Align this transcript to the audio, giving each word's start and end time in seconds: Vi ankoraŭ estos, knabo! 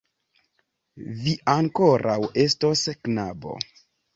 Vi 1.19 1.35
ankoraŭ 1.57 2.17
estos, 2.47 2.85
knabo! 3.07 3.57